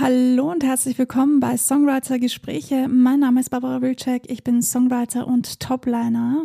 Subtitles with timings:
[0.00, 2.86] Hallo und herzlich willkommen bei Songwriter Gespräche.
[2.86, 6.44] Mein Name ist Barbara Wilczek, ich bin Songwriter und Topliner.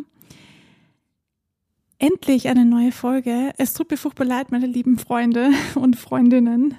[1.99, 3.53] Endlich eine neue Folge.
[3.59, 6.73] Es tut mir furchtbar leid, meine lieben Freunde und Freundinnen.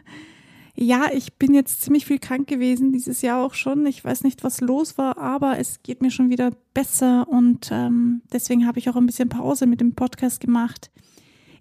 [0.74, 3.86] Ja, ich bin jetzt ziemlich viel krank gewesen, dieses Jahr auch schon.
[3.86, 8.22] Ich weiß nicht, was los war, aber es geht mir schon wieder besser und ähm,
[8.32, 10.90] deswegen habe ich auch ein bisschen Pause mit dem Podcast gemacht.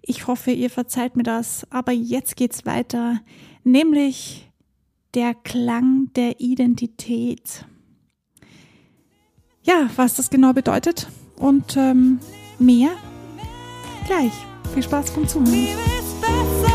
[0.02, 1.68] Ich hoffe, ihr verzeiht mir das.
[1.70, 3.20] Aber jetzt geht's weiter,
[3.62, 4.50] nämlich
[5.14, 7.64] der Klang der Identität.
[9.62, 12.20] Ja, was das genau bedeutet und ähm,
[12.58, 12.90] mehr
[14.06, 14.32] gleich.
[14.72, 16.73] Viel Spaß beim Zuhören.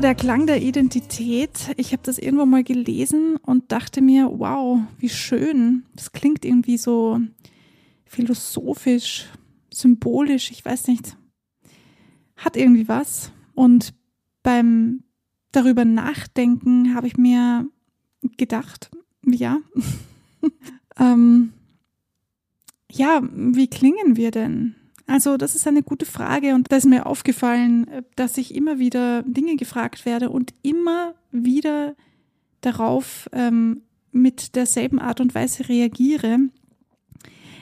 [0.00, 1.74] Der Klang der Identität.
[1.76, 5.82] Ich habe das irgendwo mal gelesen und dachte mir, wow, wie schön.
[5.96, 7.20] Das klingt irgendwie so
[8.06, 9.26] philosophisch,
[9.74, 11.16] symbolisch, ich weiß nicht.
[12.36, 13.32] Hat irgendwie was.
[13.54, 13.92] Und
[14.44, 15.02] beim
[15.50, 17.66] darüber nachdenken habe ich mir
[18.36, 18.90] gedacht,
[19.26, 19.58] ja,
[20.96, 21.52] ähm,
[22.90, 24.76] ja, wie klingen wir denn?
[25.08, 29.22] Also das ist eine gute Frage und da ist mir aufgefallen, dass ich immer wieder
[29.22, 31.96] Dinge gefragt werde und immer wieder
[32.60, 33.80] darauf ähm,
[34.12, 36.38] mit derselben Art und Weise reagiere,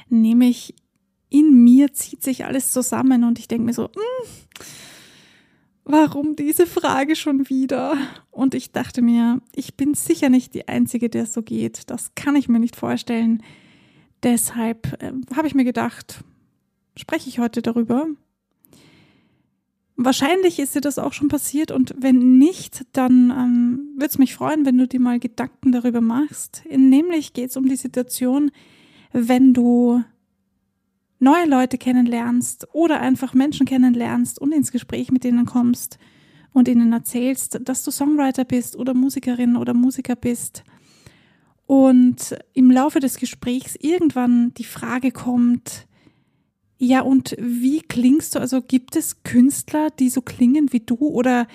[0.08, 0.74] nämlich
[1.28, 4.28] in mir zieht sich alles zusammen und ich denke mir so, hm,
[5.84, 7.97] warum diese Frage schon wieder?
[8.33, 11.91] Und ich dachte mir, ich bin sicher nicht die Einzige, der so geht.
[11.91, 13.41] Das kann ich mir nicht vorstellen.
[14.24, 16.24] Deshalb äh, habe ich mir gedacht,
[17.06, 18.08] spreche ich heute darüber.
[19.94, 24.34] Wahrscheinlich ist dir das auch schon passiert und wenn nicht, dann ähm, würde es mich
[24.34, 26.64] freuen, wenn du dir mal Gedanken darüber machst.
[26.68, 28.50] Nämlich geht es um die Situation,
[29.12, 30.02] wenn du
[31.20, 35.98] neue Leute kennenlernst oder einfach Menschen kennenlernst und ins Gespräch mit denen kommst
[36.52, 40.64] und ihnen erzählst, dass du Songwriter bist oder Musikerin oder Musiker bist
[41.66, 45.86] und im Laufe des Gesprächs irgendwann die Frage kommt,
[46.79, 48.41] ja, und wie klingst du?
[48.41, 51.48] Also gibt es Künstler, die so klingen wie du oder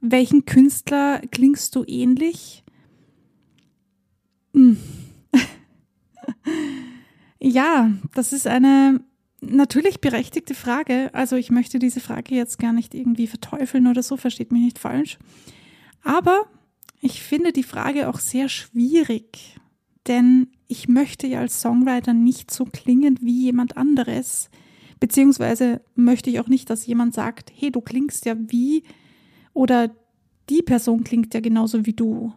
[0.00, 2.64] welchen Künstler klingst du ähnlich?
[4.54, 4.78] Hm.
[7.40, 9.00] ja, das ist eine
[9.42, 11.10] natürlich berechtigte Frage.
[11.12, 14.78] Also ich möchte diese Frage jetzt gar nicht irgendwie verteufeln oder so, versteht mich nicht
[14.78, 15.18] falsch.
[16.02, 16.46] Aber
[17.00, 19.58] ich finde die Frage auch sehr schwierig,
[20.06, 24.48] denn ich möchte ja als Songwriter nicht so klingen wie jemand anderes.
[25.02, 28.84] Beziehungsweise möchte ich auch nicht, dass jemand sagt, hey, du klingst ja wie
[29.52, 29.90] oder
[30.48, 32.32] die Person klingt ja genauso wie du.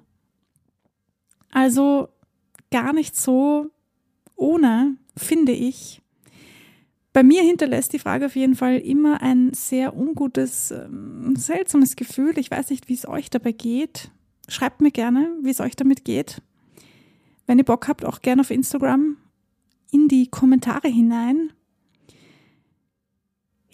[1.52, 2.08] Also
[2.72, 3.70] gar nicht so
[4.36, 6.02] ohne, finde ich.
[7.14, 12.36] Bei mir hinterlässt die Frage auf jeden Fall immer ein sehr ungutes, ähm, seltsames Gefühl.
[12.40, 14.10] Ich weiß nicht, wie es euch dabei geht.
[14.48, 16.42] Schreibt mir gerne, wie es euch damit geht.
[17.46, 19.18] Wenn ihr Bock habt, auch gerne auf Instagram
[19.92, 21.52] in die Kommentare hinein.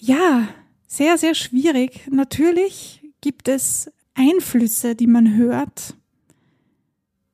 [0.04, 0.48] Ja,
[0.88, 2.08] sehr, sehr schwierig.
[2.10, 5.96] Natürlich gibt es Einflüsse, die man hört.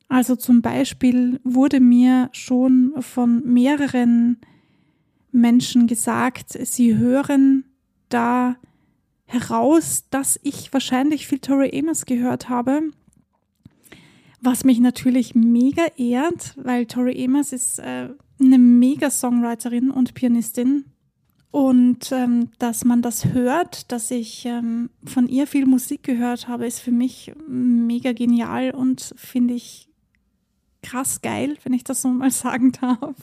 [0.10, 4.42] Also zum Beispiel wurde mir schon von mehreren
[5.32, 7.64] Menschen gesagt, sie hören
[8.10, 8.58] da
[9.24, 12.82] heraus, dass ich wahrscheinlich viel Tori Amos gehört habe.
[14.42, 18.10] Was mich natürlich mega ehrt, weil Tori Amos ist äh,
[18.42, 20.84] eine mega Songwriterin und Pianistin.
[21.52, 26.68] Und ähm, dass man das hört, dass ich ähm, von ihr viel Musik gehört habe,
[26.68, 29.90] ist für mich mega genial und finde ich
[30.84, 33.16] krass geil, wenn ich das so mal sagen darf.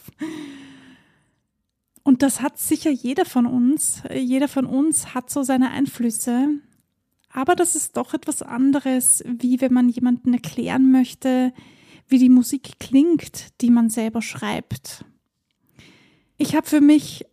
[2.02, 4.02] Und das hat sicher jeder von uns.
[4.14, 6.48] Jeder von uns hat so seine Einflüsse.
[7.30, 11.52] Aber das ist doch etwas anderes, wie wenn man jemanden erklären möchte,
[12.06, 15.04] wie die Musik klingt, die man selber schreibt.
[16.36, 17.24] Ich habe für mich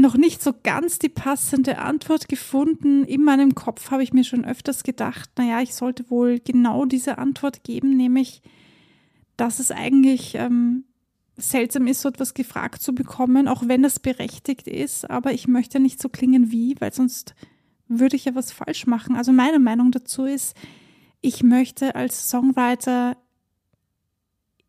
[0.00, 3.04] noch nicht so ganz die passende Antwort gefunden.
[3.04, 7.18] In meinem Kopf habe ich mir schon öfters gedacht, naja, ich sollte wohl genau diese
[7.18, 8.42] Antwort geben, nämlich,
[9.36, 10.84] dass es eigentlich ähm,
[11.36, 15.80] seltsam ist, so etwas gefragt zu bekommen, auch wenn das berechtigt ist, aber ich möchte
[15.80, 17.34] nicht so klingen wie, weil sonst
[17.88, 19.16] würde ich ja was falsch machen.
[19.16, 20.56] Also meine Meinung dazu ist,
[21.20, 23.16] ich möchte als Songwriter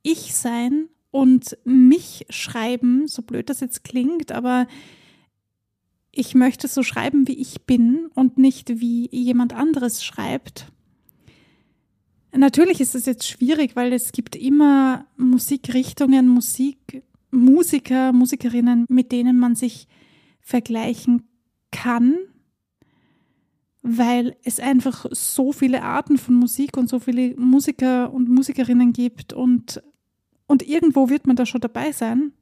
[0.01, 4.67] ich sein und mich schreiben, so blöd das jetzt klingt, aber
[6.15, 10.71] ich möchte so schreiben, wie ich bin und nicht wie jemand anderes schreibt.
[12.35, 19.39] Natürlich ist es jetzt schwierig, weil es gibt immer Musikrichtungen, Musik, Musiker, Musikerinnen, mit denen
[19.39, 19.87] man sich
[20.39, 21.23] vergleichen
[21.71, 22.15] kann,
[23.81, 29.33] weil es einfach so viele Arten von Musik und so viele Musiker und Musikerinnen gibt
[29.33, 29.81] und,
[30.45, 32.33] und irgendwo wird man da schon dabei sein.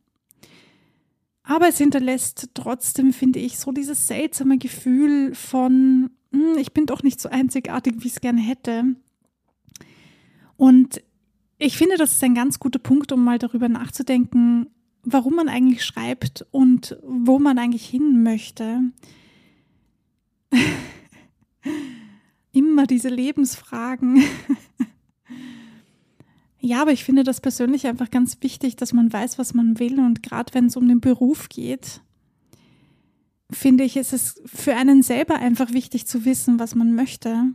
[1.44, 7.04] Aber es hinterlässt trotzdem, finde ich, so dieses seltsame Gefühl von, hm, ich bin doch
[7.04, 8.96] nicht so einzigartig, wie ich es gerne hätte.
[10.56, 11.02] Und
[11.58, 14.68] ich finde, das ist ein ganz guter Punkt, um mal darüber nachzudenken,
[15.04, 18.82] warum man eigentlich schreibt und wo man eigentlich hin möchte.
[22.52, 24.24] Immer diese Lebensfragen.
[26.62, 30.00] ja, aber ich finde das persönlich einfach ganz wichtig, dass man weiß, was man will.
[30.00, 32.02] Und gerade wenn es um den Beruf geht,
[33.50, 37.48] finde ich, ist es für einen selber einfach wichtig zu wissen, was man möchte.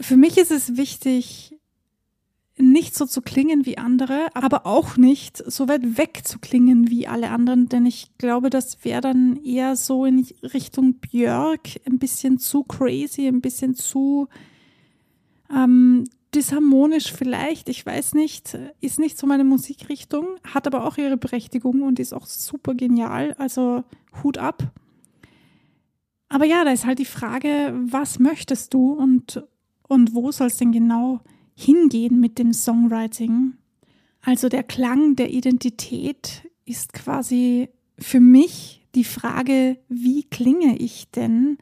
[0.00, 1.54] Für mich ist es wichtig,
[2.56, 7.06] nicht so zu klingen wie andere, aber auch nicht so weit weg zu klingen wie
[7.06, 12.38] alle anderen, denn ich glaube, das wäre dann eher so in Richtung Björk, ein bisschen
[12.38, 14.28] zu crazy, ein bisschen zu
[15.54, 16.04] ähm,
[16.34, 21.82] disharmonisch vielleicht, ich weiß nicht, ist nicht so meine Musikrichtung, hat aber auch ihre Berechtigung
[21.82, 23.84] und ist auch super genial, also
[24.22, 24.72] Hut ab.
[26.28, 29.44] Aber ja, da ist halt die Frage, was möchtest du und,
[29.88, 31.20] und wo soll es denn genau
[31.56, 33.54] hingehen mit dem Songwriting?
[34.22, 37.68] Also der Klang der Identität ist quasi
[37.98, 41.58] für mich die Frage, wie klinge ich denn?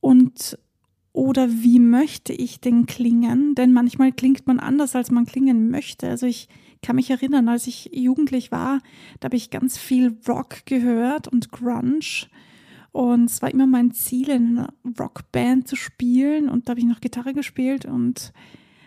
[0.00, 0.58] Und
[1.18, 3.56] oder wie möchte ich denn klingen?
[3.56, 6.08] Denn manchmal klingt man anders, als man klingen möchte.
[6.08, 6.48] Also ich
[6.80, 8.78] kann mich erinnern, als ich jugendlich war,
[9.18, 12.28] da habe ich ganz viel Rock gehört und Grunge.
[12.92, 16.48] Und es war immer mein Ziel, in einer Rockband zu spielen.
[16.48, 18.32] Und da habe ich noch Gitarre gespielt und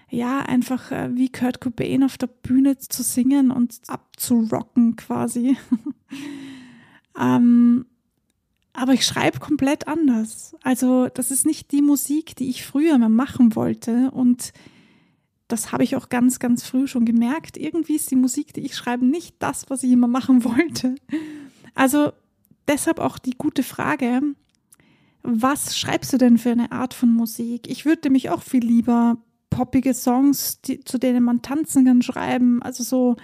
[0.10, 5.58] ja, einfach äh, wie Kurt Cobain auf der Bühne zu singen und abzurocken quasi.
[7.20, 7.88] ähm,
[8.74, 10.56] aber ich schreibe komplett anders.
[10.64, 14.12] Also das ist nicht die Musik, die ich früher mal machen wollte.
[14.12, 14.54] Und
[15.48, 17.58] das habe ich auch ganz, ganz früh schon gemerkt.
[17.58, 20.96] Irgendwie ist die Musik, die ich schreibe, nicht das, was ich immer machen wollte.
[21.76, 22.12] Also
[22.68, 24.22] deshalb auch die gute Frage,
[25.24, 27.70] was schreibst du denn für eine Art von Musik?
[27.70, 29.18] Ich würde mich auch viel lieber
[29.50, 32.64] poppige Songs, die, zu denen man tanzen kann, schreiben.
[32.64, 33.18] Also so,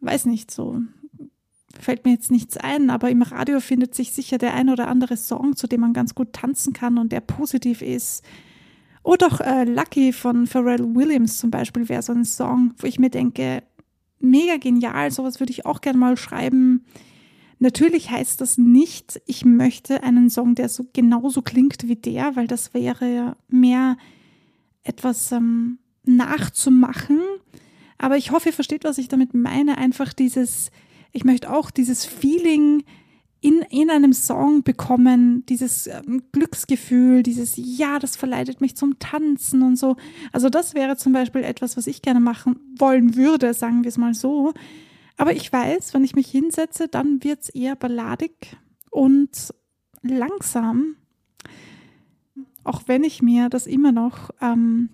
[0.00, 0.80] weiß nicht, so
[1.80, 5.16] fällt mir jetzt nichts ein, aber im Radio findet sich sicher der ein oder andere
[5.16, 8.24] Song, zu dem man ganz gut tanzen kann und der positiv ist.
[9.02, 12.98] Oder auch äh, Lucky von Pharrell Williams zum Beispiel wäre so ein Song, wo ich
[12.98, 13.62] mir denke,
[14.18, 16.84] mega genial, sowas würde ich auch gerne mal schreiben.
[17.58, 22.46] Natürlich heißt das nicht, ich möchte einen Song, der so genauso klingt wie der, weil
[22.46, 23.96] das wäre mehr
[24.82, 27.20] etwas ähm, nachzumachen.
[27.98, 29.76] Aber ich hoffe, ihr versteht, was ich damit meine.
[29.76, 30.70] Einfach dieses,
[31.12, 32.84] ich möchte auch dieses Feeling
[33.40, 39.62] in, in einem Song bekommen, dieses ähm, Glücksgefühl, dieses Ja, das verleitet mich zum Tanzen
[39.62, 39.96] und so.
[40.30, 43.96] Also das wäre zum Beispiel etwas, was ich gerne machen wollen würde, sagen wir es
[43.96, 44.52] mal so.
[45.16, 48.56] Aber ich weiß, wenn ich mich hinsetze, dann wird es eher balladig
[48.90, 49.54] und
[50.02, 50.96] langsam.
[52.62, 54.90] Auch wenn ich mir das immer noch ähm,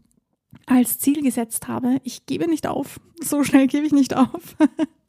[0.66, 2.00] als Ziel gesetzt habe.
[2.04, 3.00] Ich gebe nicht auf.
[3.20, 4.56] So schnell gebe ich nicht auf.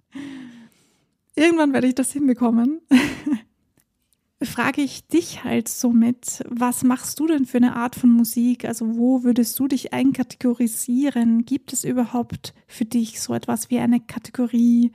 [1.38, 2.82] Irgendwann werde ich das hinbekommen.
[4.41, 8.65] Frage ich dich halt somit, was machst du denn für eine Art von Musik?
[8.65, 11.46] Also wo würdest du dich einkategorisieren?
[11.46, 14.91] Gibt es überhaupt für dich so etwas wie eine Kategorie?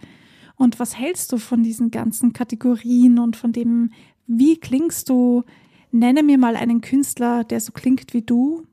[0.56, 3.90] Und was hältst du von diesen ganzen Kategorien und von dem,
[4.26, 5.44] wie klingst du?
[5.92, 8.66] Nenne mir mal einen Künstler, der so klingt wie du.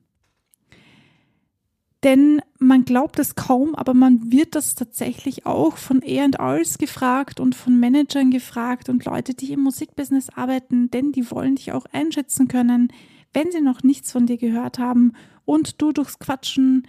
[2.03, 7.55] Denn man glaubt es kaum, aber man wird das tatsächlich auch von A&Rs gefragt und
[7.55, 12.47] von Managern gefragt und Leute, die im Musikbusiness arbeiten, denn die wollen dich auch einschätzen
[12.47, 12.93] können,
[13.33, 15.13] wenn sie noch nichts von dir gehört haben
[15.43, 16.87] und du durchs Quatschen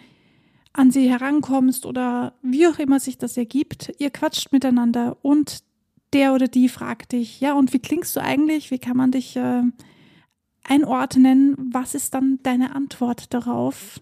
[0.72, 3.92] an sie herankommst oder wie auch immer sich das ergibt.
[3.98, 5.64] Ihr quatscht miteinander und
[6.12, 8.70] der oder die fragt dich, ja, und wie klingst du eigentlich?
[8.70, 9.62] Wie kann man dich äh,
[10.64, 11.56] einordnen?
[11.72, 14.00] Was ist dann deine Antwort darauf?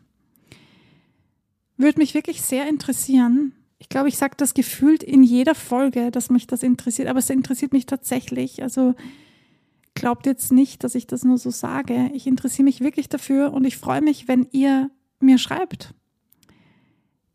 [1.79, 3.53] Würde mich wirklich sehr interessieren.
[3.79, 7.31] Ich glaube, ich sage das gefühlt in jeder Folge, dass mich das interessiert, aber es
[7.31, 8.63] interessiert mich tatsächlich.
[8.65, 8.97] Also
[9.95, 12.11] glaubt jetzt nicht, dass ich das nur so sage.
[12.13, 15.95] Ich interessiere mich wirklich dafür und ich freue mich, wenn ihr mir schreibt.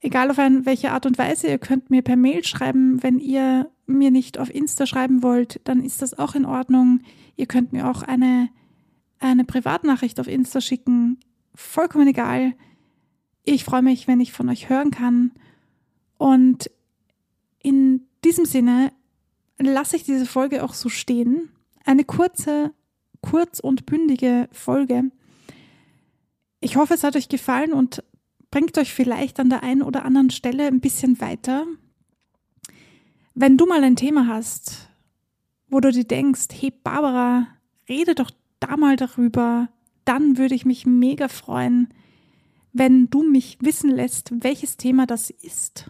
[0.01, 3.01] Egal auf ein, welche Art und Weise, ihr könnt mir per Mail schreiben.
[3.01, 6.99] Wenn ihr mir nicht auf Insta schreiben wollt, dann ist das auch in Ordnung.
[7.37, 8.49] Ihr könnt mir auch eine,
[9.19, 11.21] eine Privatnachricht auf Insta schicken.
[11.55, 12.53] Vollkommen egal
[13.43, 15.31] Ich freue mich, wenn ich von euch hören kann.
[16.17, 16.71] Und
[17.61, 18.93] in diesem Sinne
[19.59, 21.49] lasse ich diese Folge auch so stehen.
[21.85, 22.73] Eine kurze,
[23.21, 25.11] kurz und bündige Folge.
[26.61, 28.03] Ich hoffe, es hat euch gefallen und
[28.51, 31.65] bringt euch vielleicht an der einen oder anderen Stelle ein bisschen weiter.
[33.33, 34.89] Wenn du mal ein Thema hast,
[35.67, 37.47] wo du dir denkst, hey Barbara,
[37.89, 39.69] rede doch da mal darüber,
[40.05, 41.89] dann würde ich mich mega freuen,
[42.73, 45.89] wenn du mich wissen lässt, welches Thema das ist.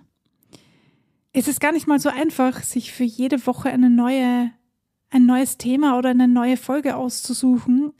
[1.31, 4.51] Es ist gar nicht mal so einfach, sich für jede Woche eine neue,
[5.09, 7.93] ein neues Thema oder eine neue Folge auszusuchen.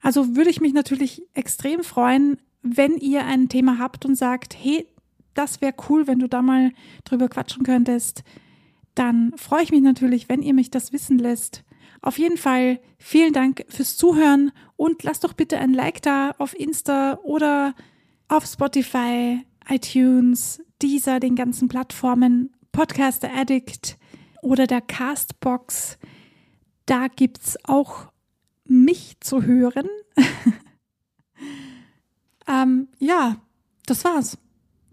[0.00, 4.86] Also würde ich mich natürlich extrem freuen, wenn ihr ein Thema habt und sagt, hey,
[5.34, 6.72] das wäre cool, wenn du da mal
[7.04, 8.24] drüber quatschen könntest,
[8.94, 11.64] dann freue ich mich natürlich, wenn ihr mich das wissen lässt.
[12.02, 16.58] Auf jeden Fall vielen Dank fürs Zuhören und lasst doch bitte ein Like da auf
[16.58, 17.74] Insta oder
[18.32, 23.98] auf Spotify, iTunes, dieser, den ganzen Plattformen, Podcaster Addict
[24.40, 25.98] oder der Castbox.
[26.86, 28.06] Da gibt's auch
[28.64, 29.86] mich zu hören.
[32.48, 33.36] ähm, ja,
[33.84, 34.38] das war's.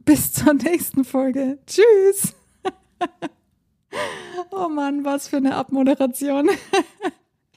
[0.03, 1.60] Bis zur nächsten Folge.
[1.65, 2.36] Tschüss.
[4.51, 6.50] oh Mann, was für eine Abmoderation.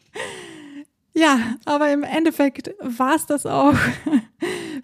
[1.12, 3.74] ja, aber im Endeffekt war's das auch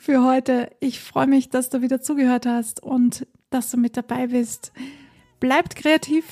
[0.09, 0.71] für heute.
[0.81, 4.73] Ich freue mich, dass du wieder zugehört hast und dass du mit dabei bist.
[5.39, 6.25] Bleibt kreativ,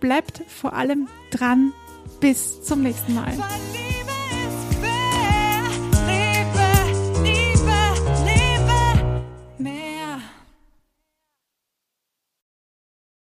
[0.00, 1.72] bleibt vor allem dran.
[2.18, 3.34] Bis zum nächsten Mal.